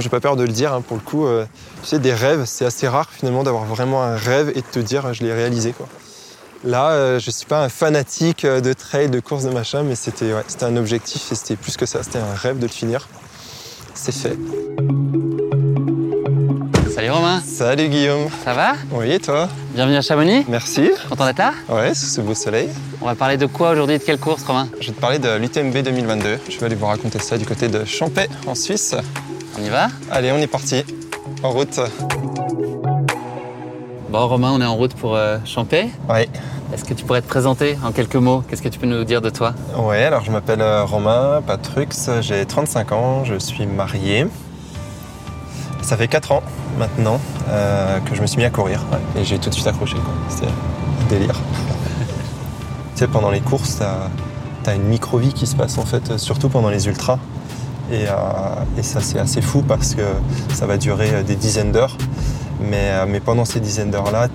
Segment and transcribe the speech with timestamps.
[0.00, 1.26] J'ai pas peur de le dire, hein, pour le coup.
[1.26, 1.44] euh,
[1.82, 4.78] tu sais, des rêves, c'est assez rare finalement d'avoir vraiment un rêve et de te
[4.78, 5.72] dire je l'ai réalisé.
[5.72, 5.88] Quoi.
[6.64, 9.96] Là, euh, je suis pas un fanatique euh, de trail, de course, de machin, mais
[9.96, 12.02] c'était ouais, un objectif et c'était plus que ça.
[12.04, 13.08] C'était un rêve de le finir.
[13.94, 14.36] C'est fait.
[16.94, 18.28] Salut Romain, Salut Guillaume.
[18.44, 18.74] ça va?
[18.92, 19.48] Oui, et toi?
[19.74, 20.90] Bienvenue à Chamonix, Merci.
[21.08, 21.52] content d'être là?
[21.68, 22.68] Ouais, sous ce beau soleil.
[23.00, 24.68] On va parler de quoi aujourd'hui, de quelle course Romain?
[24.80, 26.38] Je vais te parler de l'UTMB 2022.
[26.48, 28.94] Je vais aller vous raconter ça du côté de Champais, en Suisse.
[29.58, 30.84] On y va Allez, on est parti.
[31.42, 31.80] En route.
[34.10, 35.88] Bon Romain, on est en route pour euh, Champais.
[36.08, 36.28] Ouais.
[36.72, 38.42] Est-ce que tu pourrais te présenter en quelques mots?
[38.48, 39.54] Qu'est-ce que tu peux nous dire de toi?
[39.76, 41.88] Ouais, alors je m'appelle euh, Romain Patrux,
[42.20, 44.26] j'ai 35 ans, je suis marié.
[45.82, 46.42] Ça fait 4 ans
[46.78, 49.66] maintenant euh, que je me suis mis à courir ouais, et j'ai tout de suite
[49.66, 49.96] accroché.
[50.28, 51.34] C'était un délire.
[52.94, 56.18] tu sais, pendant les courses, t'as as une micro-vie qui se passe en fait, euh,
[56.18, 57.18] surtout pendant les ultras.
[57.90, 58.12] Et, euh,
[58.78, 60.02] et ça, c'est assez fou parce que
[60.52, 61.96] ça va durer euh, des dizaines d'heures.
[62.60, 64.26] Mais, euh, mais pendant ces dizaines d'heures-là,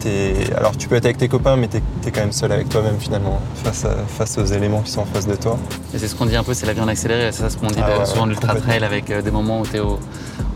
[0.56, 2.96] alors tu peux être avec tes copains, mais tu es, quand même seul avec toi-même
[2.98, 5.58] finalement, face, à- face aux éléments qui sont en face de toi.
[5.94, 7.58] Et c'est ce qu'on dit un peu, c'est la vie en accéléré, c'est ça ce
[7.58, 10.00] qu'on dit Ah souvent de ouais, l'ultra trail avec des moments où tu es au,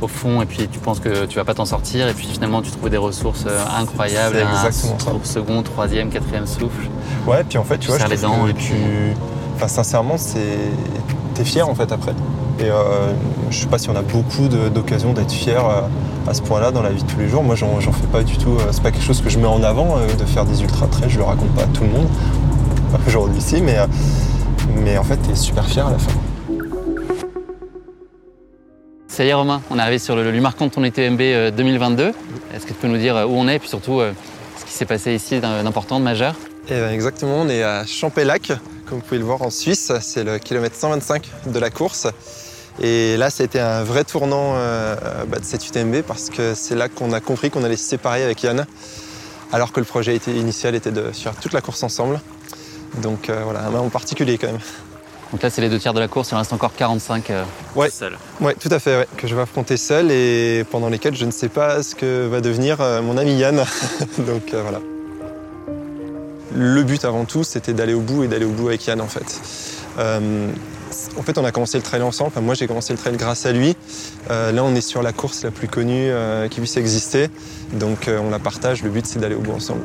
[0.02, 2.62] au fond et puis tu penses que tu vas pas t'en sortir et puis finalement
[2.62, 3.46] tu trouves des ressources
[3.78, 5.30] incroyables, C'est un exactement ça.
[5.34, 6.88] second, troisième, quatrième souffle.
[7.28, 8.74] Ouais, puis en fait, tu vois, je les dents et puis- tu...
[9.58, 10.40] Enfin, sincèrement, c'est...
[11.34, 12.14] T'es fier en fait après.
[12.60, 13.12] Et euh,
[13.52, 15.82] je sais pas si on a beaucoup d'occasions d'être fier euh,
[16.28, 17.44] à ce point-là dans la vie de tous les jours.
[17.44, 18.58] Moi, j'en fais pas du tout.
[18.60, 20.88] euh, C'est pas quelque chose que je mets en avant euh, de faire des ultra
[20.88, 21.10] trails.
[21.10, 22.08] Je le raconte pas à tout le monde
[23.08, 23.78] aujourd'hui ici, mais,
[24.76, 26.12] mais en fait, t'es super fier à la fin.
[29.08, 31.22] Ça y est Romain, on est arrivé sur le, le lieu marquant de ton UTMB
[31.22, 32.12] euh, 2022.
[32.54, 34.12] Est-ce que tu peux nous dire où on est et puis surtout euh,
[34.60, 36.36] ce qui s'est passé ici d'im- d'important, de majeur?
[36.70, 38.52] Et ben, exactement, on est à Champélac,
[38.88, 39.92] comme vous pouvez le voir en Suisse.
[40.02, 42.08] C'est le kilomètre 125 de la course.
[42.82, 44.96] Et là, ça a été un vrai tournant euh,
[45.28, 48.24] bah, de cette UTMB parce que c'est là qu'on a compris qu'on allait se séparer
[48.24, 48.66] avec Yann,
[49.52, 52.20] alors que le projet était- initial était de faire toute la course ensemble.
[53.02, 54.60] Donc euh, voilà, un moment particulier quand même.
[55.34, 57.44] Donc là c'est les deux tiers de la course, il en reste encore 45 euh,
[57.76, 57.90] Ouais.
[57.90, 58.18] seul.
[58.40, 61.32] Ouais, tout à fait, ouais, que je vais affronter seul et pendant lesquels je ne
[61.32, 63.58] sais pas ce que va devenir euh, mon ami Yann.
[64.20, 64.80] Donc euh, voilà.
[66.60, 69.08] Le but avant tout, c'était d'aller au bout et d'aller au bout avec Yann en
[69.08, 69.40] fait.
[70.00, 70.50] Euh,
[71.16, 72.32] en fait, on a commencé le trail ensemble.
[72.42, 73.76] Moi, j'ai commencé le trail grâce à lui.
[74.32, 77.30] Euh, là, on est sur la course la plus connue euh, qui puisse exister.
[77.74, 78.82] Donc, on la partage.
[78.82, 79.84] Le but, c'est d'aller au bout ensemble.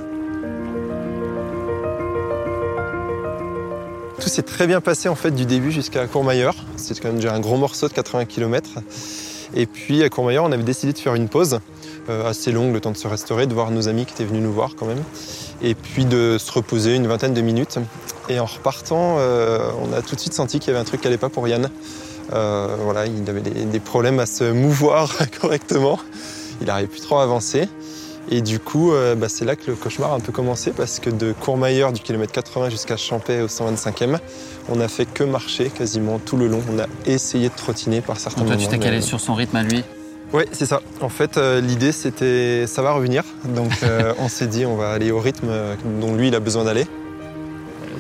[4.19, 6.55] Tout s'est très bien passé en fait du début jusqu'à Courmayeur.
[6.77, 8.79] C'est quand même déjà un gros morceau de 80 km.
[9.55, 11.61] Et puis à Courmayeur, on avait décidé de faire une pause
[12.09, 14.53] assez longue, le temps de se restaurer, de voir nos amis qui étaient venus nous
[14.53, 15.03] voir quand même.
[15.63, 17.79] Et puis de se reposer une vingtaine de minutes.
[18.29, 21.01] Et en repartant, euh, on a tout de suite senti qu'il y avait un truc
[21.01, 21.71] qui n'allait pas pour Yann.
[22.33, 25.99] Euh, voilà, il avait des, des problèmes à se mouvoir correctement.
[26.61, 27.69] Il n'arrivait plus trop à avancer.
[28.31, 31.01] Et du coup, euh, bah, c'est là que le cauchemar a un peu commencé parce
[31.01, 34.19] que de Courmayeur du kilomètre 80 jusqu'à Champais au 125e,
[34.69, 36.63] on n'a fait que marcher quasiment tout le long.
[36.73, 38.69] On a essayé de trottiner par certains Donc toi moments.
[38.69, 39.83] tu t'es calé mais- sur son rythme à lui.
[40.33, 40.81] Oui, c'est ça.
[41.01, 43.23] En fait, euh, l'idée c'était ça va revenir.
[43.45, 46.41] Donc euh, on s'est dit on va aller au rythme euh, dont lui il a
[46.41, 46.87] besoin d'aller.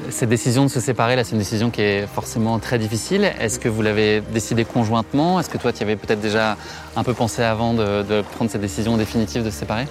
[0.08, 3.32] Cette décision de se séparer, là, c'est une décision qui est forcément très difficile.
[3.40, 5.40] Est-ce que vous l'avez décidé conjointement?
[5.40, 6.58] Est-ce que toi, tu y avais peut-être déjà
[6.96, 9.86] un peu pensé avant de, de prendre cette décision définitive de se séparer?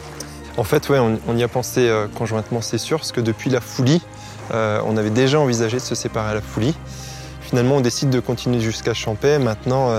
[0.58, 3.50] En fait, ouais, on, on y a pensé euh, conjointement, c'est sûr, parce que depuis
[3.50, 4.02] la Foulie,
[4.54, 6.76] euh, on avait déjà envisagé de se séparer à la Foulie.
[7.42, 9.40] Finalement, on décide de continuer jusqu'à Champais.
[9.40, 9.90] Maintenant,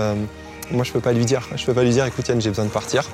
[0.73, 1.47] moi, je peux pas lui dire.
[1.55, 3.09] Je peux pas lui dire, écoute Yann, j'ai besoin de partir.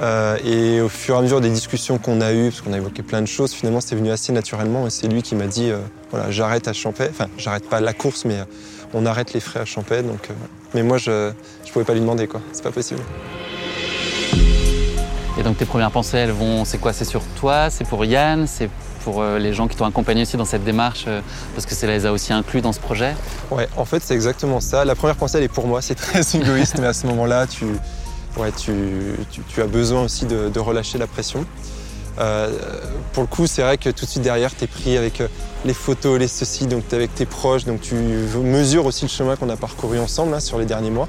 [0.00, 2.76] Euh, et au fur et à mesure des discussions qu'on a eues, parce qu'on a
[2.76, 4.86] évoqué plein de choses, finalement, c'est venu assez naturellement.
[4.86, 5.78] Et c'est lui qui m'a dit, euh,
[6.10, 7.08] voilà, j'arrête à Champais.
[7.10, 8.44] Enfin, j'arrête pas la course, mais euh,
[8.94, 10.02] on arrête les frais à Champais.
[10.02, 10.28] Donc,
[10.74, 11.32] mais moi, je,
[11.64, 12.40] je pouvais pas lui demander, quoi.
[12.52, 13.00] C'est pas possible.
[15.38, 16.92] Et donc tes premières pensées, elles vont, c'est quoi?
[16.92, 17.70] C'est sur toi?
[17.70, 18.48] C'est pour Yann?
[18.48, 18.68] C'est
[19.08, 21.22] pour euh, les gens qui t'ont accompagné aussi dans cette démarche euh,
[21.54, 23.16] Parce que ça les a aussi inclus dans ce projet
[23.50, 24.84] Ouais, en fait, c'est exactement ça.
[24.84, 25.80] La première pensée, elle est pour moi.
[25.80, 27.64] C'est très égoïste, mais à ce moment-là, tu,
[28.36, 28.74] ouais, tu,
[29.30, 31.46] tu, tu as besoin aussi de, de relâcher la pression.
[32.18, 32.50] Euh,
[33.14, 35.22] pour le coup, c'est vrai que tout de suite derrière, tu es pris avec
[35.64, 39.10] les photos, les ceci, donc tu es avec tes proches, donc tu mesures aussi le
[39.10, 41.08] chemin qu'on a parcouru ensemble hein, sur les derniers mois.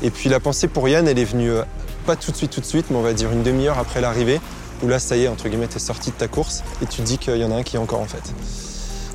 [0.00, 1.62] Et puis la pensée pour Yann, elle est venue euh,
[2.06, 4.40] pas tout de suite, tout de suite, mais on va dire une demi-heure après l'arrivée,
[4.82, 7.02] où là, ça y est, entre guillemets, tu es sorti de ta course et tu
[7.02, 8.22] te dis qu'il y en a un qui est encore en fait.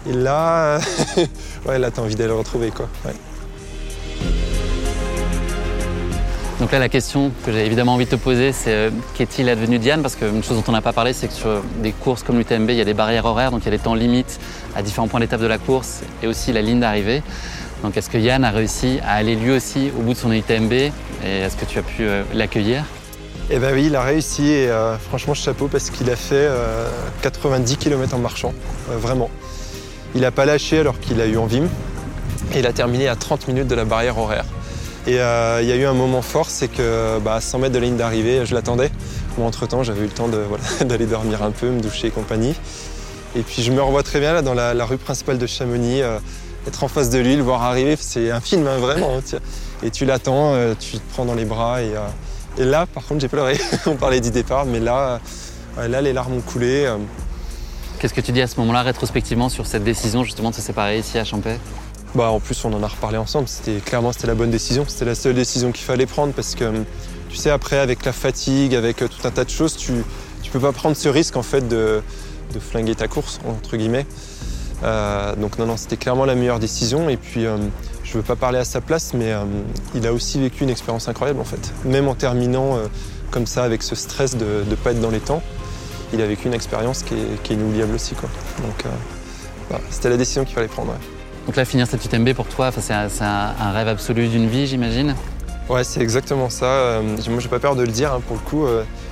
[0.09, 0.79] Et là,
[1.65, 2.87] ouais, là, tu as envie d'aller le retrouver, quoi.
[6.59, 9.79] Donc là, la question que j'ai évidemment envie de te poser, c'est euh, qu'est-il advenu
[9.79, 10.03] de Yann?
[10.03, 12.69] Parce qu'une chose dont on n'a pas parlé, c'est que sur des courses comme l'UTMB,
[12.69, 14.39] il y a des barrières horaires, donc il y a des temps limites
[14.75, 17.23] à différents points d'étape de la course et aussi la ligne d'arrivée.
[17.81, 20.71] Donc est-ce que Yann a réussi à aller lui aussi au bout de son UTMB
[20.71, 20.91] et
[21.23, 22.83] est-ce que tu as pu euh, l'accueillir?
[23.53, 26.87] Eh ben oui, il a réussi et euh, franchement chapeau parce qu'il a fait euh,
[27.21, 28.53] 90 km en marchant,
[28.89, 29.29] euh, vraiment.
[30.15, 31.61] Il n'a pas lâché alors qu'il a eu envie
[32.53, 34.45] et il a terminé à 30 minutes de la barrière horaire.
[35.05, 37.73] Et euh, il y a eu un moment fort, c'est que bah, à 100 mètres
[37.73, 38.89] de la ligne d'arrivée, je l'attendais.
[39.37, 40.29] Entre-temps, j'avais eu le temps
[40.85, 42.55] d'aller dormir un peu, me doucher et compagnie.
[43.35, 46.19] Et puis je me revois très bien là dans la, rue principale de Chamonix, euh,
[46.67, 49.19] être en face de lui, le voir arriver, c'est un film hein, vraiment.
[49.23, 49.39] tiens.
[49.83, 51.99] Et tu l'attends, euh, tu te prends dans les bras et, euh,
[52.57, 53.59] et là, par contre, j'ai pleuré.
[53.85, 55.19] On parlait du départ, mais là,
[55.77, 56.85] là, les larmes ont coulé.
[56.85, 56.97] euh.
[57.99, 60.97] Qu'est-ce que tu dis à ce moment-là rétrospectivement sur cette décision justement de se séparer
[60.99, 61.59] ici à Champais
[62.15, 63.47] Bah, en plus, on en a reparlé ensemble.
[63.47, 64.85] C'était clairement c'était la bonne décision.
[64.87, 66.71] C'était la seule décision qu'il fallait prendre parce que
[67.29, 69.93] tu sais après avec la fatigue, avec euh, tout un tas de choses, tu
[70.41, 72.01] tu peux pas prendre ce risque en fait de,
[72.53, 74.07] de flinguer ta course entre guillemets.
[74.83, 77.07] Euh, donc non non, c'était clairement la meilleure décision.
[77.07, 77.57] Et puis euh,
[78.11, 79.43] je veux pas parler à sa place, mais euh,
[79.95, 81.71] il a aussi vécu une expérience incroyable en fait.
[81.85, 82.87] Même en terminant euh,
[83.31, 85.41] comme ça avec ce stress de ne pas être dans les temps,
[86.13, 88.29] il a vécu une expérience qui est, qui est inoubliable aussi quoi.
[88.65, 88.89] Donc euh,
[89.69, 90.89] voilà, c'était la décision qu'il fallait prendre.
[90.91, 90.97] ouais.
[91.47, 94.47] Donc là, finir cette UTMB pour toi, c'est un, c'est un- un rêve absolu d'une
[94.47, 95.15] vie, j'imagine.
[95.69, 96.99] Ouais, c'est exactement ça.
[97.29, 98.13] Moi, j'ai pas peur de le dire.
[98.13, 98.67] hein, pour le coup,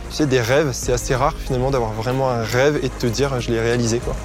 [0.09, 3.07] tu sais, des rêves, c'est assez rare finalement d'avoir vraiment un rêve et de te
[3.07, 3.99] dire je l'ai réalisé.
[3.99, 4.15] Quoi.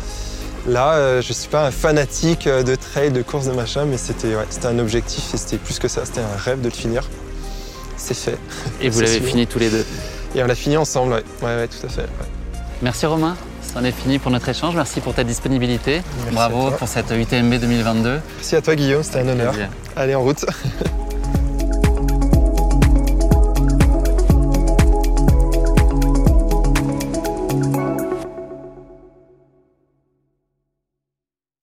[0.66, 3.98] Là, euh, je suis pas un fanatique euh, de trail, de course, de machin, mais
[3.98, 6.04] c'était ouais, un objectif et c'était plus que ça.
[6.04, 7.08] C'était un rêve de le finir.
[7.96, 8.38] C'est fait.
[8.80, 9.84] Et vous l'avez fini tous les deux.
[10.34, 11.12] Et on l'a fini ensemble.
[11.12, 12.02] Ouais, ouais, ouais, tout à fait.
[12.02, 12.28] ouais.
[12.82, 13.36] Merci Romain,
[13.72, 14.74] c'en est fini pour notre échange.
[14.74, 16.02] Merci pour ta disponibilité.
[16.18, 18.20] Merci Bravo pour cette UTMB 2022.
[18.36, 19.02] Merci à toi, Guillaume.
[19.02, 19.52] C'était un honneur.
[19.52, 19.68] Plaisir.
[19.96, 20.44] Allez, en route.